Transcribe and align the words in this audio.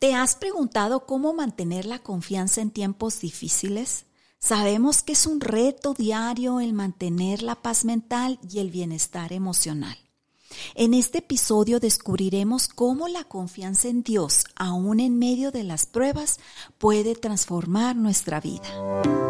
¿Te 0.00 0.14
has 0.14 0.34
preguntado 0.34 1.04
cómo 1.04 1.34
mantener 1.34 1.84
la 1.84 1.98
confianza 1.98 2.62
en 2.62 2.70
tiempos 2.70 3.20
difíciles? 3.20 4.06
Sabemos 4.38 5.02
que 5.02 5.12
es 5.12 5.26
un 5.26 5.42
reto 5.42 5.92
diario 5.92 6.58
el 6.60 6.72
mantener 6.72 7.42
la 7.42 7.56
paz 7.56 7.84
mental 7.84 8.38
y 8.50 8.60
el 8.60 8.70
bienestar 8.70 9.34
emocional. 9.34 9.98
En 10.74 10.94
este 10.94 11.18
episodio 11.18 11.80
descubriremos 11.80 12.66
cómo 12.66 13.08
la 13.08 13.24
confianza 13.24 13.88
en 13.88 14.02
Dios, 14.02 14.46
aún 14.56 15.00
en 15.00 15.18
medio 15.18 15.50
de 15.50 15.64
las 15.64 15.84
pruebas, 15.84 16.40
puede 16.78 17.14
transformar 17.14 17.94
nuestra 17.94 18.40
vida. 18.40 19.29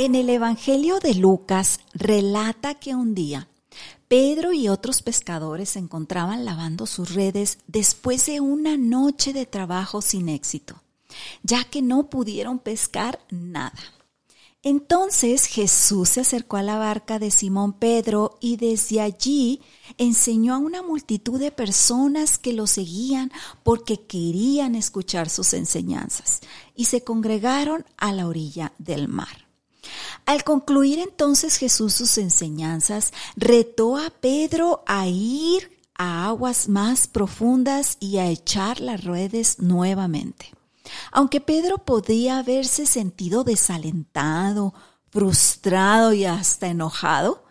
En 0.00 0.14
el 0.14 0.30
Evangelio 0.30 1.00
de 1.00 1.16
Lucas 1.16 1.80
relata 1.92 2.76
que 2.76 2.94
un 2.94 3.16
día 3.16 3.48
Pedro 4.06 4.52
y 4.52 4.68
otros 4.68 5.02
pescadores 5.02 5.70
se 5.70 5.80
encontraban 5.80 6.44
lavando 6.44 6.86
sus 6.86 7.14
redes 7.14 7.58
después 7.66 8.24
de 8.26 8.38
una 8.38 8.76
noche 8.76 9.32
de 9.32 9.44
trabajo 9.44 10.00
sin 10.00 10.28
éxito, 10.28 10.80
ya 11.42 11.64
que 11.64 11.82
no 11.82 12.08
pudieron 12.10 12.60
pescar 12.60 13.18
nada. 13.28 13.74
Entonces 14.62 15.46
Jesús 15.46 16.10
se 16.10 16.20
acercó 16.20 16.58
a 16.58 16.62
la 16.62 16.78
barca 16.78 17.18
de 17.18 17.32
Simón 17.32 17.72
Pedro 17.72 18.38
y 18.40 18.56
desde 18.56 19.00
allí 19.00 19.62
enseñó 19.96 20.54
a 20.54 20.58
una 20.58 20.80
multitud 20.80 21.40
de 21.40 21.50
personas 21.50 22.38
que 22.38 22.52
lo 22.52 22.68
seguían 22.68 23.32
porque 23.64 24.06
querían 24.06 24.76
escuchar 24.76 25.28
sus 25.28 25.54
enseñanzas 25.54 26.38
y 26.76 26.84
se 26.84 27.02
congregaron 27.02 27.84
a 27.96 28.12
la 28.12 28.28
orilla 28.28 28.72
del 28.78 29.08
mar. 29.08 29.47
Al 30.26 30.44
concluir 30.44 30.98
entonces 30.98 31.56
Jesús 31.56 31.94
sus 31.94 32.18
enseñanzas, 32.18 33.12
retó 33.36 33.96
a 33.96 34.10
Pedro 34.10 34.82
a 34.86 35.06
ir 35.06 35.78
a 35.94 36.26
aguas 36.26 36.68
más 36.68 37.06
profundas 37.06 37.96
y 38.00 38.18
a 38.18 38.26
echar 38.26 38.80
las 38.80 39.04
redes 39.04 39.58
nuevamente. 39.58 40.52
Aunque 41.12 41.40
Pedro 41.40 41.78
podía 41.78 42.38
haberse 42.38 42.86
sentido 42.86 43.44
desalentado, 43.44 44.74
frustrado 45.10 46.12
y 46.12 46.24
hasta 46.24 46.68
enojado, 46.68 47.44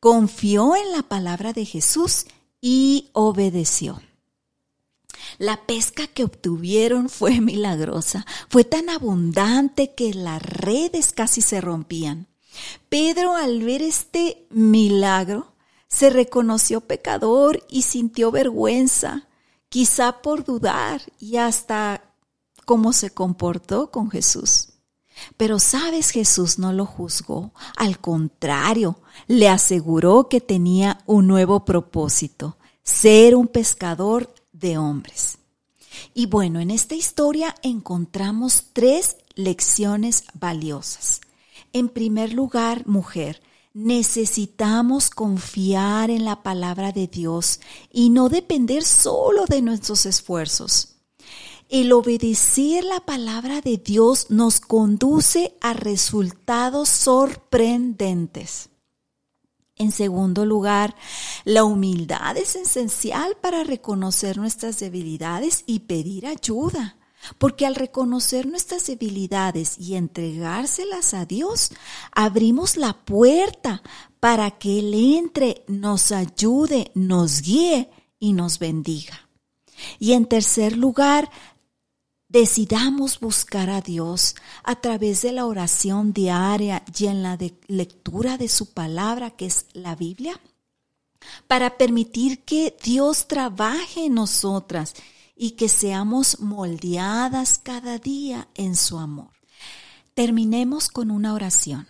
confió 0.00 0.76
en 0.76 0.92
la 0.92 1.02
palabra 1.02 1.52
de 1.52 1.64
Jesús 1.64 2.26
y 2.60 3.10
obedeció. 3.12 4.00
La 5.38 5.66
pesca 5.66 6.06
que 6.06 6.24
obtuvieron 6.24 7.08
fue 7.08 7.40
milagrosa, 7.42 8.26
fue 8.48 8.64
tan 8.64 8.88
abundante 8.88 9.94
que 9.94 10.14
las 10.14 10.42
redes 10.42 11.12
casi 11.12 11.40
se 11.40 11.60
rompían. 11.60 12.26
Pedro 12.88 13.34
al 13.34 13.62
ver 13.62 13.82
este 13.82 14.46
milagro 14.50 15.54
se 15.88 16.10
reconoció 16.10 16.80
pecador 16.80 17.64
y 17.68 17.82
sintió 17.82 18.30
vergüenza, 18.30 19.28
quizá 19.68 20.22
por 20.22 20.44
dudar 20.44 21.02
y 21.18 21.36
hasta 21.36 22.02
cómo 22.64 22.92
se 22.92 23.10
comportó 23.10 23.90
con 23.90 24.10
Jesús. 24.10 24.70
Pero 25.36 25.58
sabes, 25.58 26.10
Jesús 26.10 26.58
no 26.58 26.72
lo 26.72 26.86
juzgó, 26.86 27.52
al 27.76 28.00
contrario, 28.00 28.98
le 29.28 29.48
aseguró 29.48 30.28
que 30.28 30.40
tenía 30.40 30.98
un 31.06 31.28
nuevo 31.28 31.64
propósito, 31.64 32.56
ser 32.82 33.36
un 33.36 33.46
pescador 33.46 34.34
de 34.54 34.78
hombres. 34.78 35.38
Y 36.14 36.26
bueno, 36.26 36.60
en 36.60 36.70
esta 36.70 36.94
historia 36.94 37.54
encontramos 37.62 38.64
tres 38.72 39.16
lecciones 39.34 40.24
valiosas. 40.32 41.20
En 41.72 41.88
primer 41.88 42.32
lugar, 42.32 42.86
mujer, 42.86 43.42
necesitamos 43.74 45.10
confiar 45.10 46.10
en 46.10 46.24
la 46.24 46.42
palabra 46.42 46.92
de 46.92 47.08
Dios 47.08 47.60
y 47.92 48.10
no 48.10 48.28
depender 48.28 48.84
solo 48.84 49.44
de 49.46 49.60
nuestros 49.60 50.06
esfuerzos. 50.06 50.94
El 51.68 51.92
obedecer 51.92 52.84
la 52.84 53.00
palabra 53.00 53.60
de 53.60 53.78
Dios 53.78 54.26
nos 54.30 54.60
conduce 54.60 55.56
a 55.60 55.72
resultados 55.72 56.88
sorprendentes. 56.88 58.68
En 59.76 59.90
segundo 59.90 60.46
lugar, 60.46 60.94
la 61.44 61.64
humildad 61.64 62.36
es 62.36 62.54
esencial 62.54 63.36
para 63.40 63.64
reconocer 63.64 64.38
nuestras 64.38 64.78
debilidades 64.78 65.64
y 65.66 65.80
pedir 65.80 66.26
ayuda. 66.26 66.96
Porque 67.38 67.66
al 67.66 67.74
reconocer 67.74 68.46
nuestras 68.46 68.86
debilidades 68.86 69.78
y 69.78 69.96
entregárselas 69.96 71.14
a 71.14 71.24
Dios, 71.24 71.72
abrimos 72.12 72.76
la 72.76 72.92
puerta 72.92 73.82
para 74.20 74.50
que 74.52 74.78
Él 74.78 74.94
entre, 75.16 75.64
nos 75.66 76.12
ayude, 76.12 76.90
nos 76.94 77.40
guíe 77.40 77.90
y 78.18 78.34
nos 78.34 78.58
bendiga. 78.58 79.28
Y 79.98 80.12
en 80.12 80.26
tercer 80.26 80.76
lugar, 80.76 81.30
decidamos 82.34 83.20
buscar 83.20 83.70
a 83.70 83.80
Dios 83.80 84.34
a 84.64 84.74
través 84.74 85.22
de 85.22 85.30
la 85.30 85.46
oración 85.46 86.12
diaria 86.12 86.82
y 86.98 87.06
en 87.06 87.22
la 87.22 87.38
lectura 87.68 88.36
de 88.36 88.48
su 88.48 88.72
palabra, 88.72 89.30
que 89.30 89.46
es 89.46 89.66
la 89.72 89.94
Biblia, 89.94 90.40
para 91.46 91.78
permitir 91.78 92.44
que 92.44 92.76
Dios 92.82 93.28
trabaje 93.28 94.06
en 94.06 94.14
nosotras 94.14 94.94
y 95.36 95.52
que 95.52 95.68
seamos 95.68 96.40
moldeadas 96.40 97.60
cada 97.62 97.98
día 97.98 98.48
en 98.56 98.74
su 98.74 98.98
amor. 98.98 99.30
Terminemos 100.14 100.88
con 100.88 101.12
una 101.12 101.34
oración. 101.34 101.86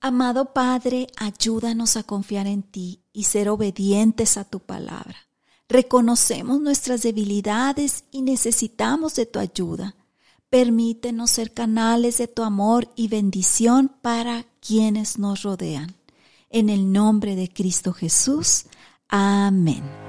Amado 0.00 0.52
Padre, 0.52 1.08
ayúdanos 1.16 1.96
a 1.96 2.04
confiar 2.04 2.46
en 2.46 2.62
ti 2.62 3.02
y 3.12 3.24
ser 3.24 3.48
obedientes 3.48 4.36
a 4.36 4.44
tu 4.44 4.60
palabra. 4.60 5.27
Reconocemos 5.68 6.60
nuestras 6.60 7.02
debilidades 7.02 8.04
y 8.10 8.22
necesitamos 8.22 9.14
de 9.14 9.26
tu 9.26 9.38
ayuda. 9.38 9.94
Permítenos 10.48 11.30
ser 11.30 11.52
canales 11.52 12.16
de 12.18 12.26
tu 12.26 12.42
amor 12.42 12.90
y 12.96 13.08
bendición 13.08 13.92
para 14.00 14.46
quienes 14.66 15.18
nos 15.18 15.42
rodean. 15.42 15.94
En 16.48 16.70
el 16.70 16.90
nombre 16.90 17.36
de 17.36 17.48
Cristo 17.48 17.92
Jesús. 17.92 18.64
Amén. 19.08 20.07